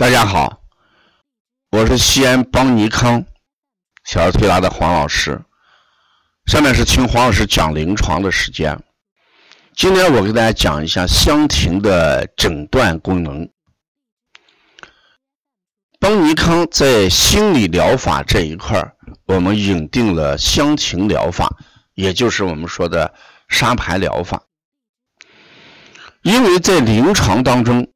[0.00, 0.62] 大家好，
[1.72, 3.22] 我是西安邦尼康
[4.02, 5.38] 小儿推拿的黄老师。
[6.46, 8.82] 下面是听黄老师讲临床的时间。
[9.76, 13.46] 今天我给大家讲一下香庭的诊断功能。
[15.98, 18.96] 邦尼康在心理疗法这一块儿
[19.26, 21.54] 我们引定了香庭疗法，
[21.92, 23.12] 也就是我们说的
[23.48, 24.44] 沙盘疗法。
[26.22, 27.86] 因为在临床当中，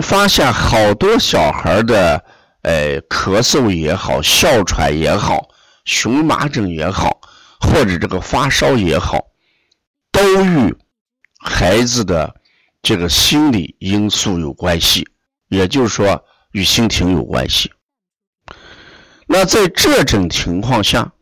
[0.00, 2.24] 发现好多小孩的，
[2.62, 5.48] 呃，咳嗽也好，哮喘也好，
[5.84, 7.20] 荨麻疹也好，
[7.60, 9.18] 或者这个发烧也好，
[10.12, 10.76] 都与
[11.40, 12.34] 孩子的
[12.82, 15.08] 这个心理因素有关系，
[15.48, 17.72] 也就是说与心情有关系。
[19.26, 21.12] 那在这种情况下，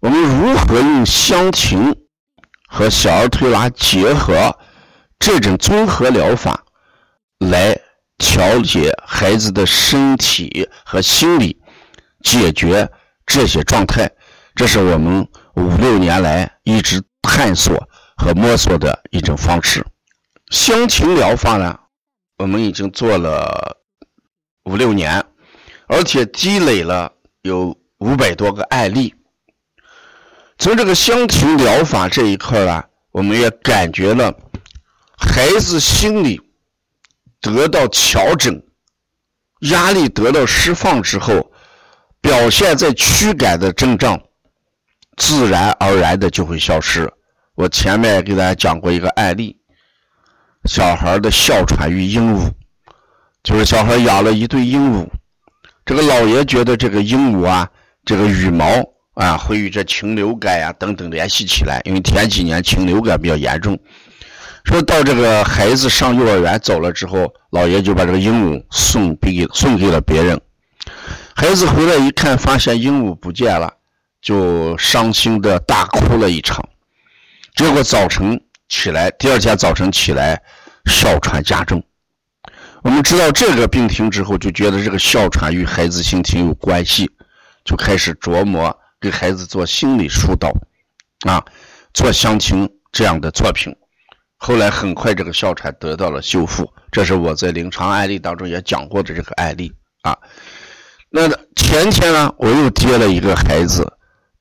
[0.00, 1.94] 我们如何用香庭
[2.68, 4.56] 和小儿推拿结合
[5.18, 6.64] 这种综合疗法
[7.38, 7.76] 来？
[8.18, 11.60] 调节孩子的身体和心理，
[12.22, 12.90] 解决
[13.26, 14.10] 这些状态，
[14.54, 19.84] 这是我们五六年来一直探索和摸索的一种方式。
[20.50, 21.78] 香庭疗法呢，
[22.38, 23.76] 我们已经做了
[24.64, 25.24] 五六年，
[25.86, 29.14] 而且积累了有五百多个案例。
[30.58, 34.34] 从这个香庭疗法这一块呢，我们也感觉了
[35.18, 36.40] 孩子心理。
[37.54, 38.62] 得到调整，
[39.60, 41.50] 压力得到释放之后，
[42.20, 44.20] 表现在驱赶的症状，
[45.16, 47.10] 自然而然的就会消失。
[47.54, 49.56] 我前面给大家讲过一个案例，
[50.64, 52.50] 小孩的哮喘与鹦鹉，
[53.42, 55.06] 就是小孩养了一对鹦鹉，
[55.84, 57.70] 这个老爷觉得这个鹦鹉啊，
[58.04, 58.66] 这个羽毛
[59.14, 63.78] 啊，会与这禽流感呀等等联系起来，因为前几年禽流感比较严重。
[64.66, 70.38] 说到这个孩子上幼儿园走了之后，老爷就把这个鹦鹉送给送给了别人。
[71.36, 73.72] 孩子回来一看，发现鹦鹉不见了，
[74.20, 76.68] 就伤心的大哭了一场。
[77.54, 80.42] 结果早晨起来，第二天早晨起来，
[80.86, 81.80] 哮喘加重。
[82.82, 87.08] 我们知道这个病情之后，就觉得这个哮喘与孩子心情有关系，
[87.64, 90.50] 就开始琢磨给孩子做心理疏导，
[91.24, 91.40] 啊，
[91.94, 93.72] 做香庭这样的作品。
[94.46, 100.16] 后来很快，这个哮喘得到了修复，这是我在临床案例当中也讲过的这个案例啊。
[101.10, 101.26] 那
[101.56, 103.84] 前天呢，我又接了一个孩子，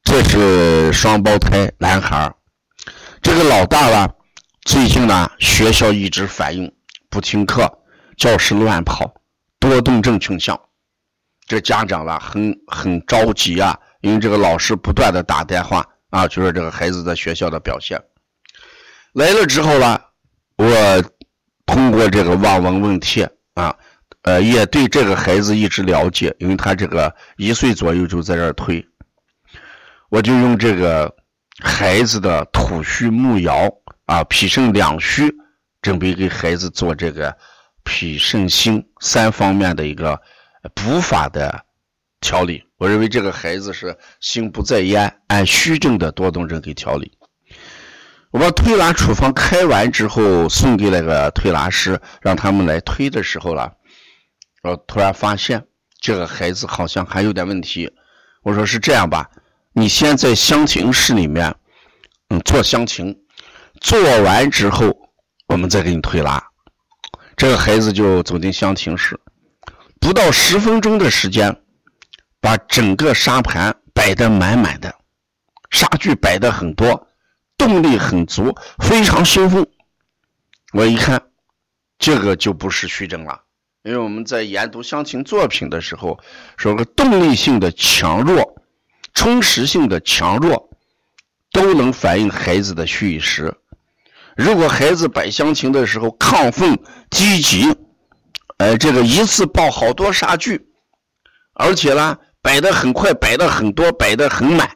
[0.04, 2.32] 这是双胞胎男孩
[3.20, 4.08] 这个老大呢，
[4.62, 6.72] 最近呢学校一直反映
[7.10, 7.68] 不听课，
[8.16, 9.12] 教室乱跑，
[9.60, 10.60] 多动症倾向。
[11.48, 18.00] 这家长呢很很着急啊，因为这个老师不断的打电话啊，就说这个孩子在学校的表现。
[19.16, 19.98] 来了之后呢，
[20.58, 20.66] 我
[21.66, 23.74] 通过这个望闻问切啊，
[24.24, 28.86] 呃，也对这个孩子一直了解，因为他这个一岁左右就在这儿推，
[30.10, 31.16] 我就用这个
[31.64, 33.72] 孩子的土虚木摇
[34.06, 35.34] 啊，脾肾两虚，
[35.82, 37.34] 准备给孩子做这个
[37.86, 40.22] 脾肾心三方面的一个
[40.74, 41.64] 补法的
[42.20, 42.62] 调理。
[42.76, 47.18] 我认为这个孩子是心不在焉，按虚症的多动症给调理。
[48.36, 53.72] 我把推拿处方开完之后，送给那个推拿师，让他们来推的时候了，
[54.62, 55.66] 我突然发现
[56.02, 57.90] 这个孩子好像还有点问题。
[58.44, 59.30] 我说是这样吧，
[59.72, 61.56] 你先在香庭室里面，
[62.28, 63.18] 嗯，做香庭，
[63.80, 64.94] 做完之后，
[65.48, 66.44] 我们再给你推拿。
[67.38, 69.18] 这个孩子就走进香庭室，
[70.02, 71.56] 不到十分钟的时间，
[72.42, 74.94] 把整个沙盘摆得满满的，
[75.72, 77.08] 沙具摆的很多。
[77.58, 79.68] 动力很足，非常兴奋。
[80.74, 81.22] 我一看，
[81.98, 83.42] 这个就不是虚症了，
[83.84, 86.20] 因为我们在研读香芹作品的时候，
[86.58, 88.62] 说个动力性的强弱、
[89.14, 90.70] 充实性的强弱，
[91.52, 93.56] 都能反映孩子的虚与实。
[94.36, 96.78] 如果孩子摆香芹的时候亢奋
[97.10, 97.74] 积极，
[98.58, 100.68] 呃，这个一次抱好多杀具，
[101.54, 104.70] 而且呢，摆的很快，摆的很多，摆的很满，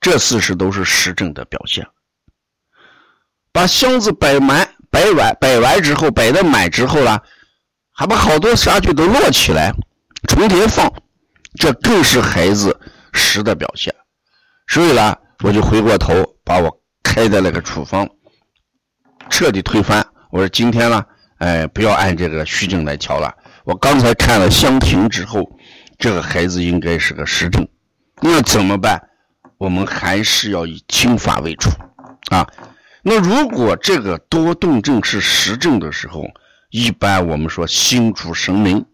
[0.00, 1.86] 这四十都是实症的表现。
[3.66, 7.18] 把箱子摆满、摆完、摆完之后，摆的满之后呢，
[7.92, 9.72] 还把好多家具都摞起来，
[10.28, 10.88] 重叠放，
[11.56, 12.78] 这更是孩子
[13.12, 13.92] 实的表现。
[14.68, 16.14] 所以呢，我就回过头
[16.44, 18.08] 把我开的那个处方
[19.30, 20.06] 彻底推翻。
[20.30, 21.04] 我说今天呢，
[21.38, 23.34] 哎，不要按这个虚症来调了。
[23.64, 25.44] 我刚才看了香庭之后，
[25.98, 27.66] 这个孩子应该是个实症。
[28.22, 29.08] 那怎么办？
[29.58, 31.68] 我们还是要以清法为主
[32.30, 32.46] 啊。
[33.08, 36.24] 那如果这个多动症是实症的时候，
[36.70, 38.84] 一般我们说心主神明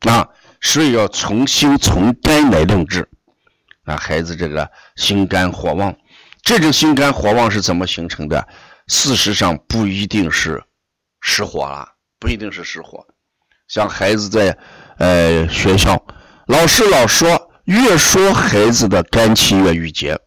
[0.00, 0.28] 啊，
[0.60, 3.08] 所以要从心从肝来论治
[3.84, 3.96] 啊。
[3.96, 5.96] 孩子这个心肝火旺，
[6.42, 8.46] 这种心肝火旺是怎么形成的？
[8.88, 10.62] 事实上不一定是
[11.22, 11.88] 失火了，
[12.20, 13.02] 不一定是失火。
[13.68, 14.54] 像孩子在
[14.98, 16.04] 呃学校，
[16.46, 20.20] 老师老说，越说孩子的肝气越郁结，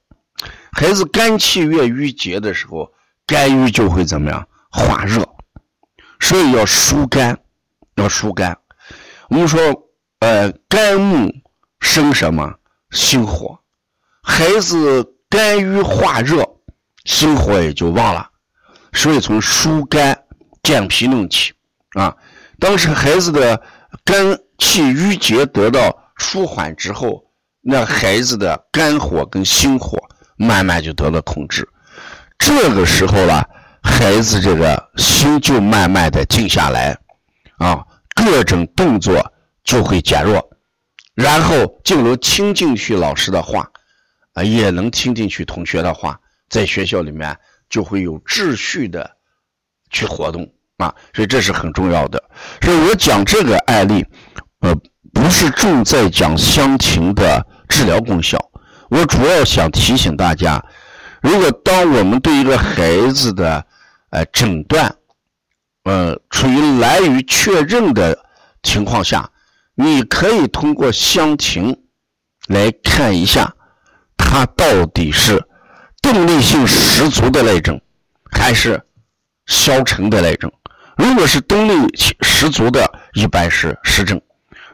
[0.72, 2.92] 孩子肝气越郁结的时候，
[3.28, 4.48] 肝郁就会怎么样？
[4.70, 5.28] 化热，
[6.20, 7.38] 所以要疏肝，
[7.96, 8.58] 要疏肝。
[9.30, 9.60] 我们说，
[10.20, 11.32] 呃，肝木
[11.80, 12.54] 生什么？
[12.92, 13.60] 心火。
[14.22, 16.46] 孩子肝郁化热，
[17.06, 18.30] 心火也就旺了。
[18.94, 20.26] 所以从疏肝、
[20.64, 21.54] 健脾论起
[21.94, 22.16] 啊。
[22.60, 23.62] 当时孩子的
[24.04, 27.24] 肝气郁结得到舒缓之后，
[27.62, 29.98] 那孩子的肝火跟心火
[30.38, 31.68] 慢慢就得到控制。
[32.38, 33.48] 这个时候了，
[33.82, 36.98] 孩子这个心就慢慢的静下来
[37.58, 37.86] 啊，
[38.16, 39.34] 各种动作
[39.64, 40.50] 就会减弱，
[41.14, 43.70] 然后就能听进去老师的话
[44.34, 47.38] 啊，也能听进去同学的话，在学校里面
[47.70, 49.18] 就会有秩序的
[49.90, 50.48] 去活动。
[50.78, 52.22] 啊，所以这是很重要的。
[52.62, 54.06] 所以我讲这个案例，
[54.60, 54.76] 呃，
[55.14, 58.38] 不是重在讲香芹的治疗功效，
[58.90, 60.62] 我主要想提醒大家，
[61.26, 63.66] 如果当我们对一个孩子的
[64.12, 64.96] 呃诊断，
[65.84, 68.16] 呃，处于难于确认的
[68.62, 69.28] 情况下，
[69.74, 71.76] 你可以通过香芹
[72.48, 73.52] 来看一下，
[74.16, 75.44] 他到底是
[76.00, 77.82] 动力性十足的那种，
[78.32, 78.80] 还是
[79.48, 80.54] 消沉的那种。
[80.96, 81.90] 如果是动力
[82.22, 84.16] 十足的，一般是实症；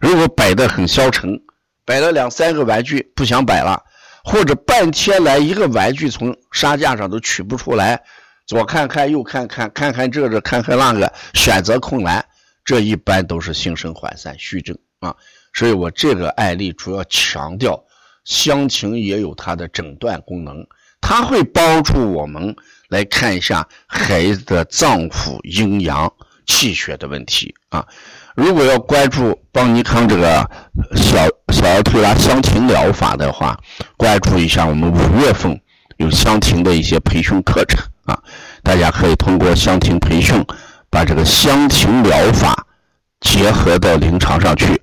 [0.02, 1.42] 如果摆的很消沉，
[1.86, 3.82] 摆了两三个玩具不想摆了，
[4.24, 8.02] 或者半天来一个玩具从沙架上都取不出来，
[8.46, 12.26] 左看看右看看，看看这个看看那个，选择困难，
[12.64, 15.16] 这一般都是心神涣散虚症啊。
[15.54, 17.84] 所以我这个案例主要强调，
[18.24, 20.66] 乡情也有它的诊断功能，
[21.00, 22.56] 它会帮助我们。
[22.92, 26.14] 来看一下孩子的脏腑阴阳
[26.46, 27.88] 气血的问题啊！
[28.36, 30.50] 如果要关注邦尼康这个
[30.96, 31.18] 小
[31.54, 33.58] 小儿推拿香芹疗法的话，
[33.98, 35.60] 关注一下我们五月份
[35.98, 38.18] 有香芹的一些培训课程啊！
[38.64, 40.46] 大家可以通过香芹培训，
[40.90, 42.66] 把这个香芹疗法
[43.20, 44.82] 结合到临床上去，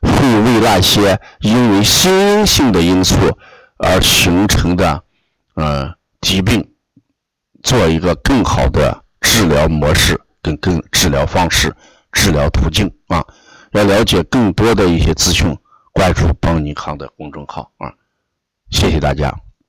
[0.00, 3.16] 会为那些因为心因性的因素
[3.78, 5.02] 而形成的
[5.54, 6.66] 呃疾病。
[7.64, 11.74] 做一个更好的治疗模式跟更治疗方式、
[12.18, 13.24] 治疗途径啊！
[13.70, 15.56] 要了解更多的一些资讯，
[15.92, 17.94] 关注邦尼康的公众号啊！
[18.70, 19.32] 谢谢大家。